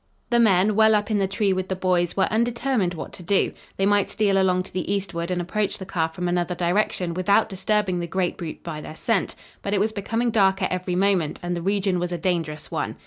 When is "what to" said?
2.95-3.21